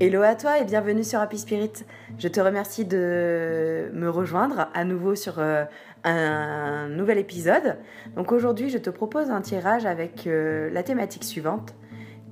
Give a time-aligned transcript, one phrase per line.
[0.00, 1.84] Hello à toi et bienvenue sur Happy Spirit.
[2.18, 5.64] Je te remercie de me rejoindre à nouveau sur euh,
[6.02, 7.78] un nouvel épisode.
[8.16, 11.76] Donc aujourd'hui, je te propose un tirage avec euh, la thématique suivante.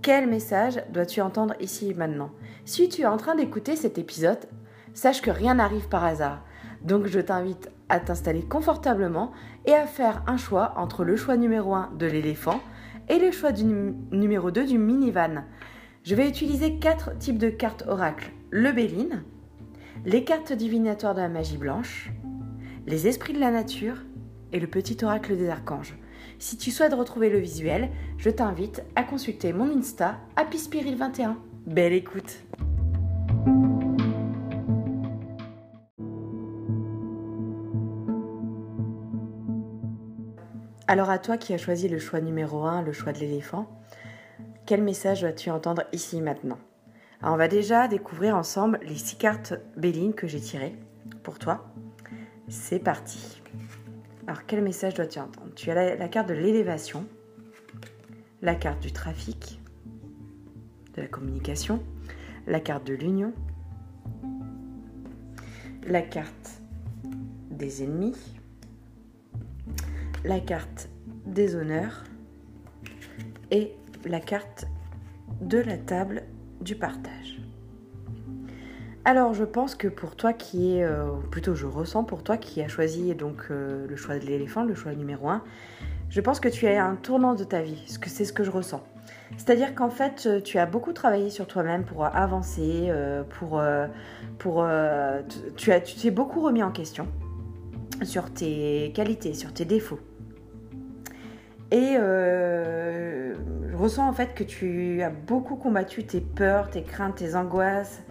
[0.03, 2.33] Quel message dois-tu entendre ici et maintenant?
[2.65, 4.41] Si tu es en train d'écouter cet épisode,
[4.93, 6.45] sache que rien n'arrive par hasard.
[6.83, 9.31] Donc je t'invite à t'installer confortablement
[9.67, 12.61] et à faire un choix entre le choix numéro 1 de l'éléphant
[13.09, 15.45] et le choix du numéro 2 du minivan.
[16.05, 18.33] Je vais utiliser quatre types de cartes oracle.
[18.51, 19.23] Le Béline,
[20.05, 22.11] les cartes divinatoires de la magie blanche,
[22.89, 23.99] les esprits de la nature
[24.53, 25.97] et le petit oracle des archanges.
[26.41, 27.89] Si tu souhaites retrouver le visuel,
[28.19, 31.39] je t'invite à consulter mon Insta Happy Spirit 21.
[31.67, 32.43] Belle écoute
[40.89, 43.69] Alors à toi qui as choisi le choix numéro 1, le choix de l'éléphant,
[44.73, 46.59] quel message vas-tu entendre ici maintenant?
[47.23, 50.75] On va déjà découvrir ensemble les six cartes Béline que j'ai tirées
[51.23, 51.71] pour toi.
[52.49, 53.43] C'est parti.
[54.27, 55.53] Alors, quel message dois-tu entendre?
[55.57, 57.05] Tu as la, la carte de l'élévation,
[58.41, 59.61] la carte du trafic,
[60.95, 61.83] de la communication,
[62.47, 63.35] la carte de l'union,
[65.87, 66.63] la carte
[67.51, 68.17] des ennemis,
[70.25, 70.89] la carte
[71.27, 72.05] des honneurs
[73.51, 74.67] et la carte
[75.41, 76.23] de la table
[76.61, 77.43] du partage.
[79.05, 82.63] Alors je pense que pour toi qui est, euh, plutôt je ressens pour toi qui
[82.63, 85.43] a choisi donc euh, le choix de l'éléphant, le choix numéro 1,
[86.09, 88.83] je pense que tu es un tournant de ta vie, c'est ce que je ressens.
[89.39, 92.93] C'est-à-dire qu'en fait, euh, tu as beaucoup travaillé sur toi-même pour avancer,
[93.41, 93.61] pour,
[94.39, 94.67] pour
[95.57, 97.09] tu tu t'es beaucoup remis en question
[98.03, 100.01] sur tes qualités, sur tes défauts.
[101.73, 101.97] Et
[103.83, 108.03] ressens en fait que tu as beaucoup combattu tes peurs, tes craintes, tes angoisses.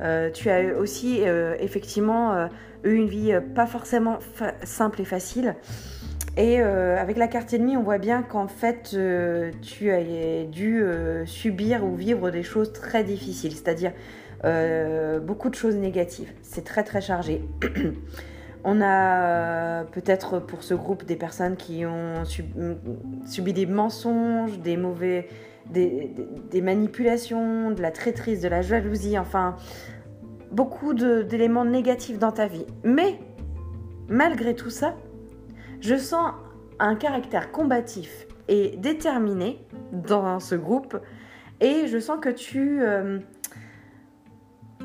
[0.00, 2.46] Euh, tu as aussi euh, effectivement euh,
[2.84, 4.18] eu une vie pas forcément
[4.62, 5.56] simple et facile.
[6.38, 8.94] Et avec la carte ennemie, on voit bien qu'en fait,
[9.62, 10.84] tu as dû
[11.24, 13.92] subir ou vivre des choses très difficiles, c'est-à-dire
[15.22, 16.30] beaucoup de choses négatives.
[16.42, 17.40] C'est très très chargé.
[18.64, 22.24] On a peut-être pour ce groupe des personnes qui ont
[23.24, 25.28] subi des mensonges, des mauvais,
[25.70, 29.56] des, manipulations, de la traîtrise, de la jalousie, enfin
[30.50, 32.66] beaucoup d'éléments négatifs dans ta vie.
[32.84, 33.18] Mais
[34.08, 34.94] malgré tout ça,
[35.80, 36.32] je sens
[36.78, 40.98] un caractère combatif et déterminé dans ce groupe
[41.60, 43.18] et je sens que tu euh,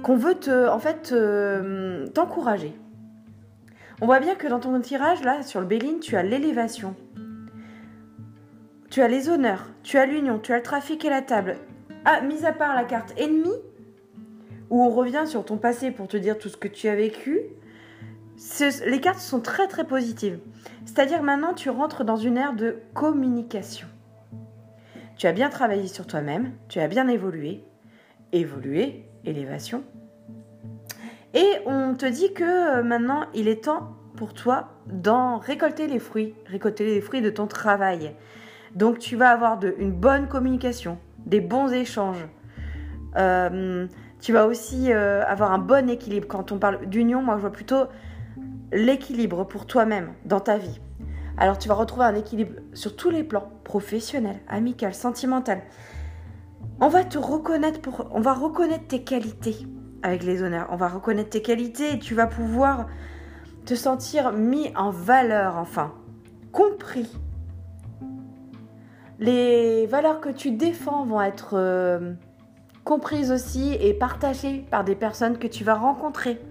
[0.03, 0.37] qu'on veut
[0.69, 1.13] en fait
[2.13, 2.73] t'encourager
[4.01, 6.95] on voit bien que dans ton tirage, là, sur le Béline, tu as l'élévation.
[8.89, 11.57] Tu as les honneurs, tu as l'union, tu as le trafic et la table.
[12.03, 13.49] Ah, mis à part la carte ennemie,
[14.71, 17.41] où on revient sur ton passé pour te dire tout ce que tu as vécu,
[18.87, 20.39] les cartes sont très très positives.
[20.85, 23.87] C'est-à-dire maintenant, tu rentres dans une ère de communication.
[25.15, 27.63] Tu as bien travaillé sur toi-même, tu as bien évolué.
[28.33, 29.83] Évolué, élévation,
[31.33, 35.99] et on te dit que euh, maintenant, il est temps pour toi d'en récolter les
[35.99, 38.13] fruits, récolter les fruits de ton travail.
[38.75, 42.27] Donc tu vas avoir une bonne communication, des bons échanges.
[43.17, 43.87] Euh,
[44.19, 46.27] tu vas aussi euh, avoir un bon équilibre.
[46.27, 47.85] Quand on parle d'union, moi je vois plutôt
[48.71, 50.79] l'équilibre pour toi-même dans ta vie.
[51.37, 55.61] Alors tu vas retrouver un équilibre sur tous les plans, professionnel, amical, sentimental.
[56.79, 57.79] On va te reconnaître
[58.11, 59.65] on va reconnaître tes qualités
[60.03, 60.67] avec les honneurs.
[60.71, 62.87] On va reconnaître tes qualités et tu vas pouvoir
[63.65, 65.93] te sentir mis en valeur, enfin,
[66.51, 67.09] compris.
[69.19, 72.13] Les valeurs que tu défends vont être euh,
[72.83, 76.41] comprises aussi et partagées par des personnes que tu vas rencontrer.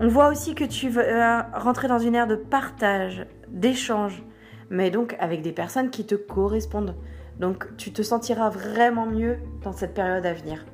[0.00, 4.24] On voit aussi que tu vas rentrer dans une ère de partage, d'échange,
[4.70, 6.96] mais donc avec des personnes qui te correspondent.
[7.38, 10.64] Donc tu te sentiras vraiment mieux dans cette période à venir.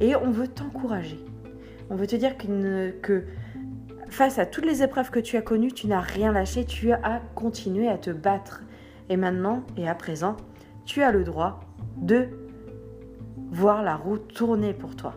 [0.00, 1.24] Et on veut t'encourager.
[1.90, 3.24] On veut te dire que,
[4.08, 7.20] face à toutes les épreuves que tu as connues, tu n'as rien lâché, tu as
[7.34, 8.62] continué à te battre.
[9.08, 10.36] Et maintenant et à présent,
[10.84, 11.60] tu as le droit
[11.96, 12.28] de
[13.50, 15.14] voir la roue tourner pour toi.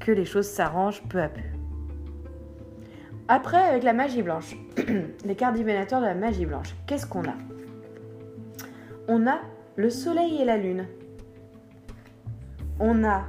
[0.00, 1.40] Que les choses s'arrangent peu à peu.
[3.28, 4.56] Après, avec la magie blanche,
[5.24, 7.34] les cartes divinatoires de la magie blanche, qu'est-ce qu'on a?
[9.08, 9.40] On a
[9.76, 10.86] le soleil et la lune.
[12.80, 13.24] On a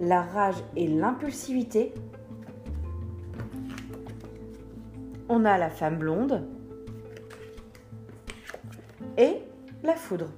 [0.00, 1.92] la rage et l'impulsivité.
[5.28, 6.48] On a la femme blonde
[9.16, 9.36] et
[9.82, 10.30] la foudre.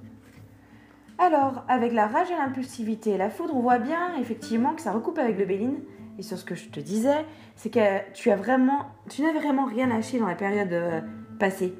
[1.17, 4.91] Alors, avec la rage et l'impulsivité et la foudre, on voit bien effectivement que ça
[4.91, 5.79] recoupe avec le Béline.
[6.19, 7.25] Et sur ce que je te disais,
[7.55, 11.01] c'est que tu as n'avais vraiment rien lâché dans la période euh,
[11.39, 11.73] passée.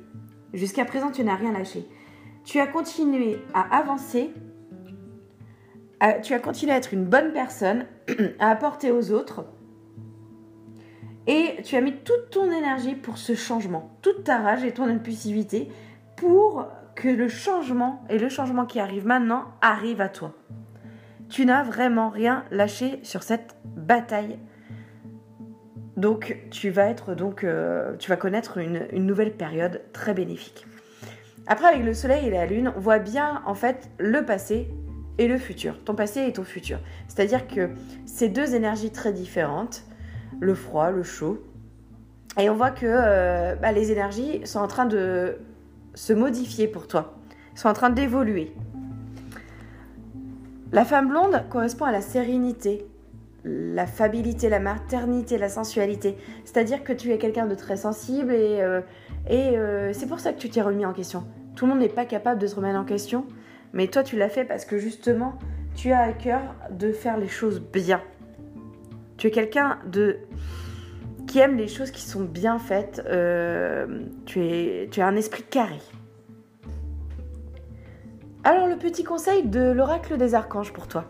[0.53, 1.87] Jusqu'à présent, tu n'as rien lâché.
[2.45, 4.31] Tu as continué à avancer,
[6.21, 7.85] tu as continué à être une bonne personne,
[8.39, 9.45] à apporter aux autres,
[11.25, 14.89] et tu as mis toute ton énergie pour ce changement, toute ta rage et ton
[14.89, 15.69] impulsivité
[16.17, 20.33] pour que le changement et le changement qui arrive maintenant arrive à toi.
[21.29, 24.37] Tu n'as vraiment rien lâché sur cette bataille.
[25.95, 30.65] Donc tu vas être donc euh, tu vas connaître une, nouvelle période très bénéfique.
[31.47, 34.69] Après avec le soleil et la lune, on voit bien en fait le passé
[35.17, 36.79] et le futur, ton passé et ton futur.
[37.07, 37.69] C'est-à-dire que
[38.05, 39.83] ces deux énergies très différentes,
[40.39, 41.41] le froid, le chaud,
[42.39, 45.37] et on voit que euh, bah, les énergies sont en train de
[45.93, 47.13] se modifier pour toi,
[47.55, 48.51] sont en train d'évoluer.
[50.71, 52.87] La femme blonde correspond à la sérénité,
[53.45, 56.17] la fabilité, la maternité, la sensualité.
[56.45, 58.81] C'est-à-dire que tu es quelqu'un de très sensible et, euh,
[59.29, 61.25] et euh, c'est pour ça que tu t'es remis en question.
[61.55, 63.25] Tout le monde n'est pas capable de se remettre en question,
[63.73, 65.37] mais toi tu l'as fait parce que justement
[65.75, 68.01] tu as à cœur de faire les choses bien.
[69.17, 70.19] Tu es quelqu'un de
[71.27, 73.01] qui aime les choses qui sont bien faites.
[73.07, 75.79] Euh, tu, es, tu as un esprit carré.
[78.43, 81.07] Alors le petit conseil de l'oracle des archanges pour toi.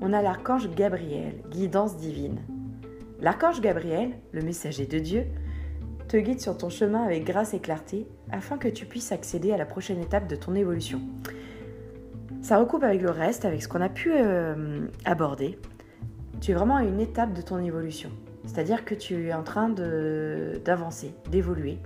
[0.00, 2.40] On a l'archange Gabriel, guidance divine.
[3.20, 5.26] L'archange Gabriel, le messager de Dieu,
[6.08, 9.58] te guide sur ton chemin avec grâce et clarté afin que tu puisses accéder à
[9.58, 11.00] la prochaine étape de ton évolution.
[12.40, 15.58] Ça recoupe avec le reste, avec ce qu'on a pu euh, aborder.
[16.40, 18.10] Tu es vraiment à une étape de ton évolution.
[18.46, 21.78] C'est-à-dire que tu es en train d'avancer, d'évoluer.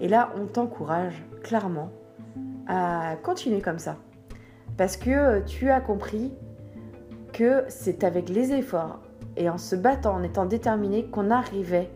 [0.00, 1.90] Et là, on t'encourage clairement
[2.66, 3.98] à continuer comme ça.
[4.78, 6.32] Parce que tu as compris
[7.34, 9.00] que c'est avec les efforts
[9.36, 11.90] et en se battant, en étant déterminé, qu'on arrivait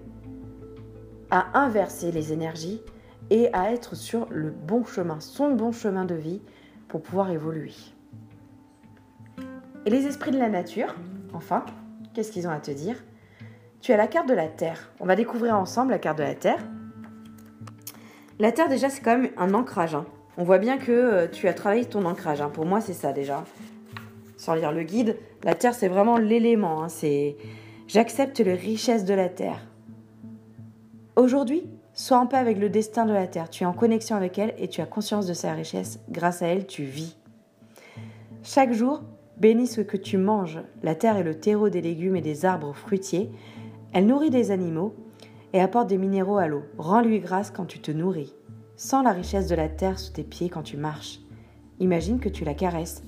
[1.31, 2.81] à inverser les énergies
[3.31, 6.41] et à être sur le bon chemin, son bon chemin de vie
[6.89, 7.75] pour pouvoir évoluer.
[9.85, 10.95] Et les esprits de la nature,
[11.33, 11.65] enfin,
[12.15, 12.97] qu'est-ce qu'ils ont à te dire?
[13.81, 14.91] Tu as la carte de la Terre.
[15.01, 16.59] On va découvrir ensemble la carte de la Terre.
[18.39, 19.95] La Terre, déjà, c'est quand même un ancrage.
[19.95, 20.07] Hein.
[20.37, 22.41] On voit bien que euh, tu as travaillé ton ancrage.
[22.41, 22.51] Hein.
[22.53, 23.45] Pour moi, c'est ça déjà.
[24.37, 26.83] Sans lire le guide, la Terre, c'est vraiment l'élément.
[26.83, 26.89] Hein.
[26.89, 27.37] C'est
[27.87, 29.61] j'accepte les richesses de la Terre.
[31.17, 33.49] Aujourd'hui, sois en paix avec le destin de la Terre.
[33.49, 35.99] Tu es en connexion avec elle et tu as conscience de sa richesse.
[36.11, 37.17] Grâce à elle, tu vis.
[38.43, 39.03] Chaque jour,
[39.39, 40.61] bénis ce que tu manges.
[40.83, 43.31] La terre est le terreau des légumes et des arbres fruitiers.
[43.95, 44.95] Elle nourrit des animaux
[45.55, 46.65] et apporte des minéraux à l'eau.
[46.77, 48.35] Rends-lui grâce quand tu te nourris.
[48.77, 51.21] Sens la richesse de la terre sous tes pieds quand tu marches.
[51.81, 53.03] Imagine que tu la caresses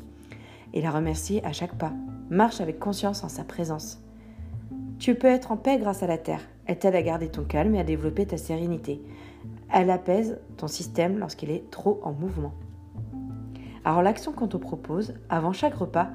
[0.73, 1.93] et la remercie à chaque pas.
[2.31, 3.99] Marche avec conscience en sa présence.
[4.99, 6.41] Tu peux être en paix grâce à la terre.
[6.67, 9.01] Elle t'aide à garder ton calme et à développer ta sérénité.
[9.73, 12.53] Elle apaise ton système lorsqu'il est trop en mouvement.
[13.85, 16.09] Alors l'action qu'on te propose, avant chaque repas,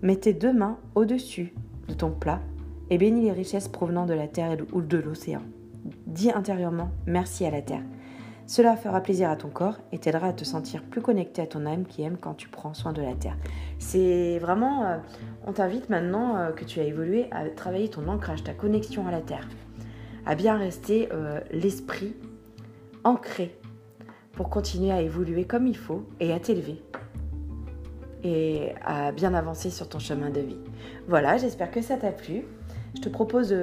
[0.00, 1.52] mets tes deux mains au-dessus
[1.88, 2.40] de ton plat
[2.88, 5.42] et bénis les richesses provenant de la terre ou de l'océan.
[6.06, 7.82] Dis intérieurement merci à la terre.
[8.50, 11.66] Cela fera plaisir à ton corps et t'aidera à te sentir plus connecté à ton
[11.66, 13.36] âme qui aime quand tu prends soin de la terre.
[13.78, 14.96] C'est vraiment, euh,
[15.46, 19.12] on t'invite maintenant euh, que tu as évolué à travailler ton ancrage, ta connexion à
[19.12, 19.48] la terre,
[20.26, 22.16] à bien rester euh, l'esprit
[23.04, 23.56] ancré
[24.32, 26.82] pour continuer à évoluer comme il faut et à t'élever
[28.24, 30.58] et à bien avancer sur ton chemin de vie.
[31.06, 32.42] Voilà, j'espère que ça t'a plu.
[32.96, 33.54] Je te propose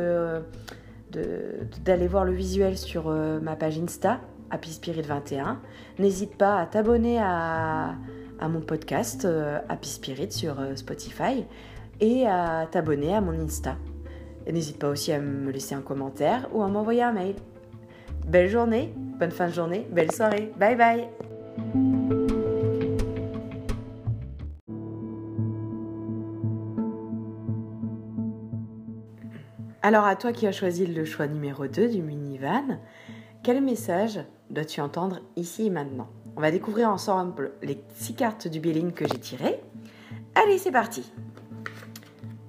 [1.11, 5.59] d'aller voir le visuel sur ma page Insta, Happy Spirit 21.
[5.99, 7.95] N'hésite pas à t'abonner à,
[8.41, 11.45] mon podcast euh, Happy Spirit sur euh, Spotify
[11.99, 13.77] et à t'abonner à mon Insta.
[14.51, 17.35] N'hésite pas aussi à me laisser un commentaire ou à m'envoyer un mail.
[18.27, 20.51] Belle journée, bonne fin de journée, belle soirée.
[20.57, 21.07] Bye bye
[29.81, 32.79] Alors à toi qui as choisi le choix numéro 2 du minivan,
[33.41, 38.59] quel message dois-tu entendre ici et maintenant On va découvrir ensemble les six cartes du
[38.59, 39.61] Béline que j'ai tirées.
[40.35, 41.11] Allez, c'est parti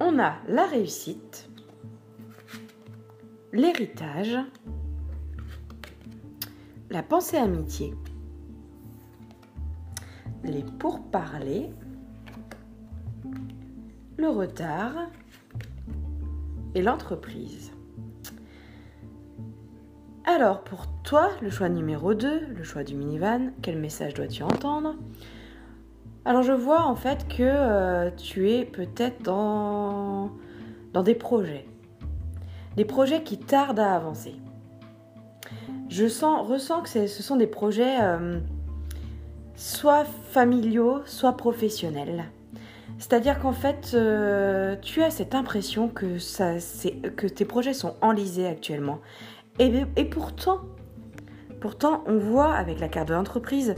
[0.00, 1.48] On a la réussite,
[3.52, 4.38] l'héritage,
[6.90, 7.94] la pensée amitié,
[10.44, 11.70] les pourparlers,
[14.16, 15.08] le retard,
[16.74, 17.72] et l'entreprise.
[20.30, 24.94] Alors, pour toi, le choix numéro 2, le choix du minivan, quel message dois-tu entendre?
[26.26, 30.30] Alors je vois en fait que euh, tu es peut-être dans,
[31.02, 31.64] des projets.
[32.76, 34.34] Des projets qui tardent à avancer.
[35.88, 38.38] Je sens, ressens que ce sont des projets euh,
[39.56, 42.26] soit familiaux, soit professionnels.
[42.98, 46.18] C'est-à-dire qu'en fait, euh, tu as cette impression que,
[47.08, 48.98] que tes projets sont enlisés actuellement.
[49.58, 50.60] Et, pourtant,
[51.60, 53.74] pourtant, on voit avec la carte de l'entreprise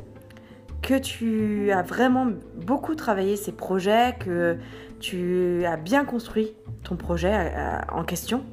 [0.83, 4.57] que tu as vraiment beaucoup travaillé ces projets, que
[4.99, 6.53] tu as bien construit
[6.85, 8.45] ton projet euh, en question.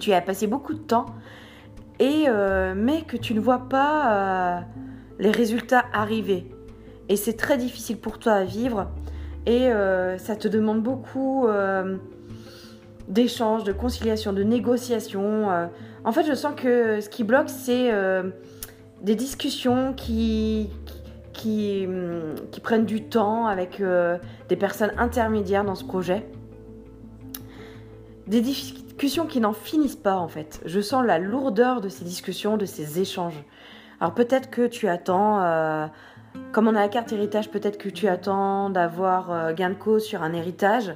[0.00, 1.06] Tu as passé beaucoup de temps,
[1.98, 4.64] et, euh, mais que tu ne vois pas
[5.18, 6.46] les résultats arriver.
[7.08, 8.88] Et c'est très difficile pour toi à vivre
[9.46, 11.96] et euh, ça te demande beaucoup euh,
[13.08, 15.68] d'échanges, de conciliation, de négociation.
[16.06, 16.08] Euh.
[16.08, 17.90] En fait, je sens que ce qui bloque, c'est
[19.02, 20.70] des discussions qui,
[22.62, 23.82] prennent du temps avec
[24.48, 26.26] des personnes intermédiaires dans ce projet.
[28.26, 30.60] Des discussions qui n'en finissent pas, en fait.
[30.64, 33.44] Je sens la lourdeur de ces discussions, de ces échanges.
[34.00, 35.40] Alors peut-être que tu attends
[36.52, 40.04] comme on a la carte héritage, peut-être que tu attends d'avoir euh, gain de cause
[40.04, 40.94] sur un héritage.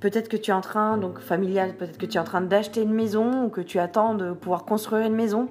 [0.00, 2.82] Peut-être que tu es en train, donc familial, peut-être que tu es en train d'acheter
[2.82, 5.48] une maison ou que tu attends de pouvoir construire une maison.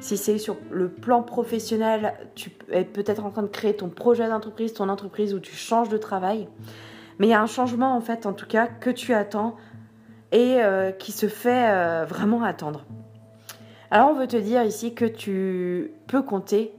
[0.00, 4.28] Si c'est sur le plan professionnel, tu es peut-être en train de créer ton projet
[4.28, 6.48] d'entreprise, ton entreprise où tu changes de travail.
[7.18, 9.56] Mais il y a un changement en fait, en tout cas, que tu attends
[10.32, 12.84] et euh, qui se fait euh, vraiment attendre.
[13.90, 16.72] Alors on veut te dire ici que tu peux compter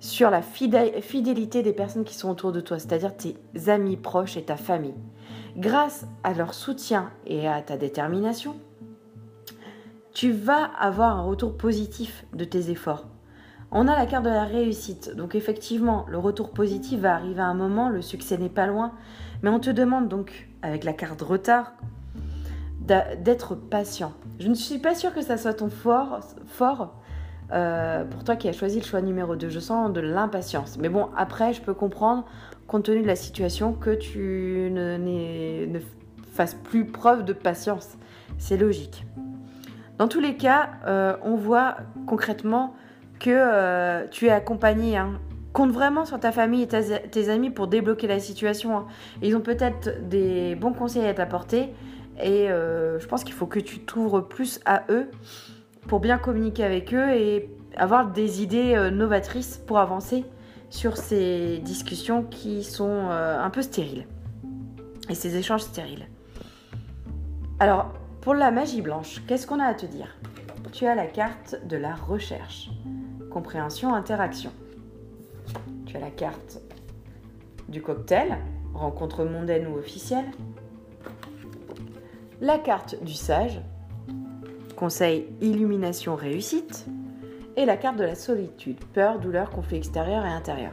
[0.00, 3.36] sur la fidélité des personnes qui sont autour de toi, c'est-à-dire tes
[3.68, 4.94] amis proches et ta famille.
[5.56, 8.56] Grâce à leur soutien et à ta détermination,
[10.14, 13.06] tu vas avoir un retour positif de tes efforts.
[13.70, 17.46] On a la carte de la réussite, donc effectivement, le retour positif va arriver à
[17.46, 18.92] un moment, le succès n'est pas loin,
[19.42, 21.72] mais on te demande donc, avec la carte retard,
[22.80, 24.12] d'être patient.
[24.40, 26.94] Je ne suis pas sûre que ça soit ton fort, fort
[27.52, 29.48] euh, pour toi qui as choisi le choix numéro 2.
[29.48, 30.78] Je sens de l'impatience.
[30.78, 32.24] Mais bon, après, je peux comprendre,
[32.72, 35.78] compte tenu de la situation, que tu ne,
[36.32, 37.98] fasses plus preuve de patience.
[38.38, 39.04] C'est logique.
[39.98, 41.76] Dans tous les cas, euh, on voit
[42.06, 42.74] concrètement
[43.20, 44.96] que euh, tu es accompagné.
[44.96, 45.20] Hein.
[45.52, 48.78] Compte vraiment sur ta famille et tes amis pour débloquer la situation.
[48.78, 48.86] Hein.
[49.20, 51.74] Ils ont peut-être des bons conseils à t'apporter
[52.18, 55.10] et je pense qu'il faut que tu t'ouvres plus à eux
[55.88, 60.24] pour bien communiquer avec eux et avoir des idées euh, novatrices pour avancer
[60.72, 64.06] sur ces discussions qui sont euh, un peu stériles
[65.10, 66.06] et ces échanges stériles.
[67.60, 70.16] Alors, pour la magie blanche, qu'est-ce qu'on a à te dire?
[70.72, 72.70] Tu as la carte de la recherche,
[73.30, 74.50] compréhension, interaction.
[75.84, 76.62] Tu as la carte
[77.68, 78.38] du cocktail,
[78.72, 80.30] rencontre mondaine ou officielle.
[82.40, 83.60] La carte du sage,
[84.74, 86.86] conseil illumination réussite,
[87.56, 90.72] et la carte de la solitude, peur, douleur, conflit extérieur et intérieur.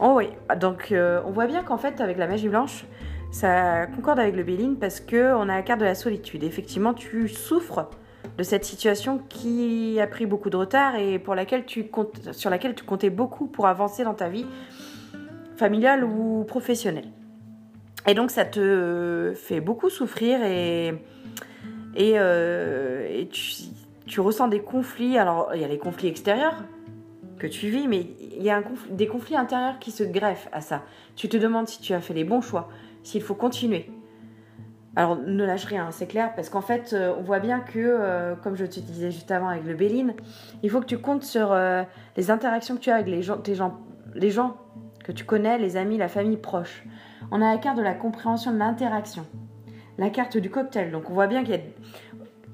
[0.00, 2.84] Oh oui, donc euh, on voit bien qu'en fait avec la magie blanche,
[3.30, 6.42] ça concorde avec le Béline parce que on a la carte de la solitude.
[6.42, 7.90] Effectivement, tu souffres
[8.38, 12.50] de cette situation qui a pris beaucoup de retard et pour laquelle tu comptes, sur
[12.50, 14.46] laquelle tu comptais beaucoup pour avancer dans ta vie
[15.56, 17.08] familiale ou professionnelle.
[18.06, 20.94] Et donc ça te fait beaucoup souffrir et
[21.96, 23.52] et, euh, tu,
[24.18, 25.18] ressens des conflits.
[25.18, 26.64] Alors, il y a les conflits extérieurs
[27.38, 30.82] que tu vis, mais il y a des conflits intérieurs qui se greffent à ça.
[31.14, 32.68] Tu te demandes si tu as fait les bons choix,
[33.04, 33.88] s'il faut continuer.
[34.96, 38.34] Alors, ne lâche rien, c'est clair, parce qu'en fait, euh, on voit bien que, euh,
[38.34, 40.14] comme je te disais juste avant avec le Béline,
[40.64, 41.56] il faut que tu comptes sur
[42.16, 43.78] les interactions que tu as avec les gens, gens,
[44.16, 44.56] les gens
[45.04, 46.84] que tu connais, les amis, la famille proche.
[47.30, 49.24] On a la carte de la compréhension de l'interaction
[50.00, 50.90] la carte du cocktail.
[50.90, 51.60] Donc on voit bien qu'il y a,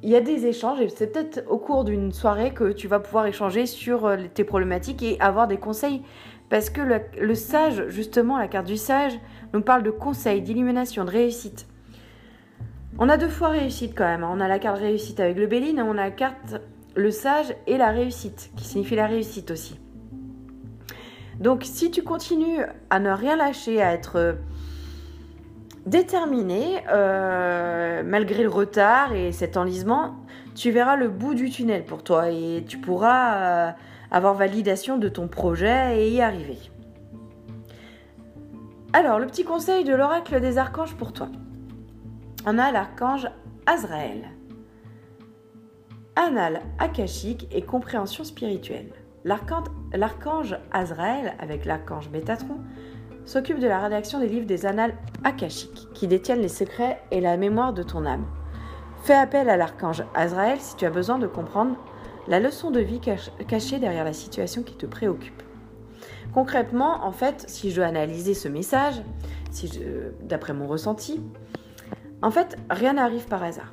[0.06, 3.00] il y a des échanges et c'est peut-être au cours d'une soirée que tu vas
[3.00, 6.00] pouvoir échanger sur euh, tes problématiques et avoir des conseils.
[6.48, 9.18] Parce que le, sage, justement, la carte du sage,
[9.52, 11.66] nous parle de conseils, d'illumination, de réussite.
[13.00, 14.22] On a deux fois réussite quand même.
[14.22, 14.30] Hein.
[14.32, 16.54] On a la carte réussite avec le Béline et on a la carte
[16.94, 19.76] le sage et la réussite, qui signifie la réussite aussi.
[21.40, 22.60] Donc si tu continues
[22.90, 24.36] à ne rien lâcher, à être
[25.86, 30.16] déterminé, euh, malgré le retard et cet enlisement,
[30.54, 33.70] tu verras le bout du tunnel pour toi et tu pourras euh,
[34.10, 36.58] avoir validation de ton projet et y arriver.
[38.92, 41.28] Alors, le petit conseil de l'oracle des archanges pour toi.
[42.46, 43.28] On a l'archange
[43.66, 44.30] Azraël.
[46.16, 48.90] Anal akashique et compréhension spirituelle.
[49.24, 52.58] L'archange Azraël avec l'archange Métatron
[53.26, 57.36] s'occupe de la rédaction des livres des annales akashiques, qui détiennent les secrets et la
[57.36, 58.24] mémoire de ton âme.
[59.02, 61.76] Fais appel à l'archange Azraël si tu as besoin de comprendre
[62.28, 63.00] la leçon de vie
[63.46, 65.42] cachée derrière la situation qui te préoccupe.
[66.32, 69.02] Concrètement, en fait, si je dois analyser ce message,
[69.50, 69.70] si
[70.22, 71.22] d'après mon ressenti,
[72.22, 73.72] en fait, rien n'arrive par hasard.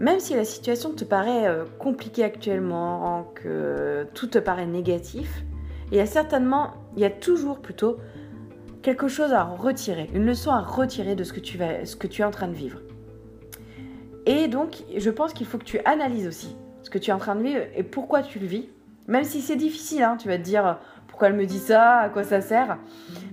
[0.00, 5.44] Même si la situation te paraît euh, compliquée actuellement, que tout te paraît négatif,
[5.92, 7.98] il y a certainement, il y a toujours plutôt
[8.82, 12.06] quelque chose à retirer, une leçon à retirer de ce que tu, vas, ce que
[12.06, 12.80] tu es en train de vivre.
[14.26, 17.18] Et donc, je pense qu'il faut que tu analyses aussi ce que tu es en
[17.18, 18.68] train de vivre et pourquoi tu le vis.
[19.06, 22.08] Même si c'est difficile, hein, tu vas te dire pourquoi elle me dit ça, à
[22.08, 22.78] quoi ça sert.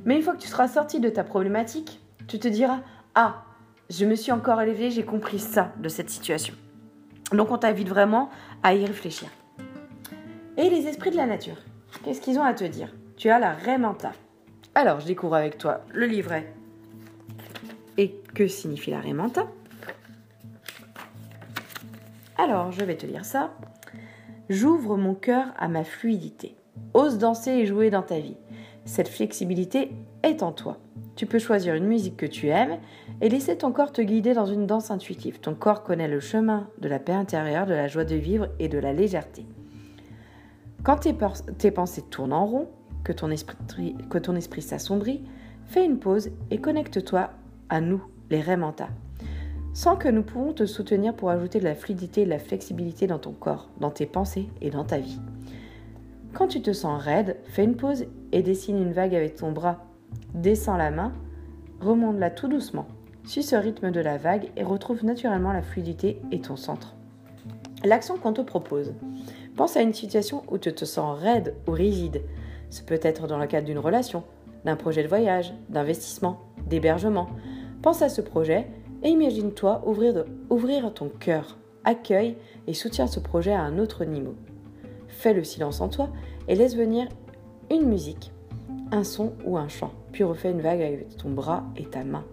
[0.06, 2.80] Mais une fois que tu seras sorti de ta problématique, tu te diras
[3.16, 3.44] Ah,
[3.90, 6.54] je me suis encore élevée, j'ai compris ça de cette situation.
[7.32, 8.30] Donc on t'invite vraiment
[8.64, 9.30] à y réfléchir.
[10.58, 11.58] Et les esprits de la nature,
[12.04, 12.94] qu'est-ce qu'ils ont à te dire?
[13.22, 14.14] Tu as la Remanta.
[14.74, 16.52] Alors, je découvre avec toi le livret.
[18.00, 19.46] Et que signifie la Remanta
[22.36, 23.52] Alors, je vais te lire ça.
[24.50, 26.56] J'ouvre mon cœur à ma fluidité.
[26.96, 28.38] Ose danser et jouer dans ta vie.
[28.86, 29.92] Cette flexibilité
[30.24, 30.80] est en toi.
[31.16, 32.80] Tu peux choisir une musique que tu aimes
[33.22, 35.40] et laisser ton corps te guider dans une danse intuitive.
[35.40, 38.68] Ton corps connaît le chemin de la paix intérieure, de la joie de vivre et
[38.68, 39.46] de la légèreté.
[40.84, 42.68] Quand tes, pensées tournent en rond,
[43.04, 45.24] que ton esprit, que ton esprit s'assombrit,
[45.66, 47.30] fais une pause et connecte-toi
[47.70, 48.90] à nous, les Remanta.
[49.74, 53.08] Sans que nous pouvons te soutenir pour ajouter de la fluidité et de la flexibilité
[53.08, 55.20] dans ton corps, dans tes pensées et dans ta vie.
[56.34, 59.86] Quand tu te sens raide, fais une pause et dessine une vague avec ton bras.
[60.34, 61.14] Descends la main,
[61.80, 62.88] remonte-la tout doucement.
[63.26, 66.96] Suis ce rythme de la vague et retrouve naturellement la fluidité et ton centre.
[67.84, 68.94] L'action qu'on te propose.
[69.56, 72.22] Pense à une situation où tu te sens raide ou rigide.
[72.72, 74.24] Ce peut être dans le cadre d'une relation,
[74.66, 77.28] d'un projet de voyage, d'investissement, d'hébergement.
[77.84, 78.66] Pense à ce projet
[79.04, 84.36] et imagine-toi ouvrir, ouvrir ton cœur, accueille et soutiens ce projet à un autre niveau.
[85.08, 86.10] Fais le silence en toi
[86.48, 87.08] et laisse venir
[87.70, 88.32] une musique,
[88.92, 92.24] un son ou un chant, puis refais une vague avec ton bras et ta main.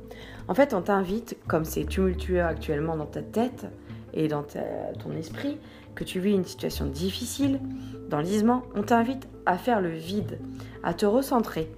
[0.46, 3.66] En fait, on t'invite, comme c'est tumultueux actuellement dans ta tête
[4.14, 5.58] et dans ton esprit,
[5.98, 7.58] que tu vis une situation difficile,
[8.08, 10.38] d'enlisement, on t'invite à faire le vide,
[10.84, 11.72] à te recentrer,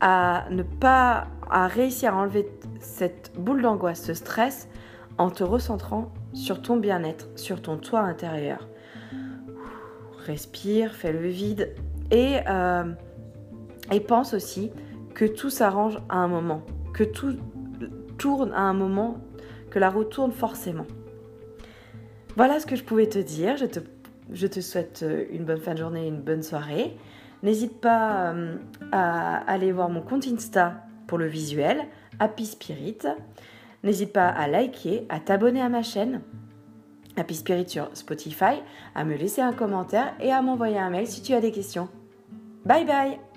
[0.00, 4.68] à ne pas, à réussir à enlever cette boule d'angoisse, ce stress,
[5.18, 8.68] en te recentrant sur ton bien-être, sur ton toit intérieur
[10.24, 11.74] respire, fais le vide
[12.12, 12.84] et, euh,
[13.90, 14.70] et pense aussi
[15.12, 16.62] que tout s'arrange à un moment,
[16.94, 17.36] que tout
[18.16, 19.16] tourne à un moment,
[19.70, 20.86] que la roue tourne forcément.
[22.40, 23.58] Voilà ce que je pouvais te dire.
[23.58, 26.96] Je te, souhaite une bonne fin de journée, une bonne soirée.
[27.42, 28.56] N'hésite pas euh,
[28.92, 31.82] à aller voir mon compte Insta pour le visuel,
[32.18, 33.00] Happy Spirit.
[33.84, 36.22] N'hésite pas à liker, à t'abonner à ma chaîne
[37.18, 38.62] Happy Spirit sur Spotify,
[38.94, 41.90] à me laisser un commentaire et à m'envoyer un mail si tu as des questions.
[42.64, 43.29] Bye bye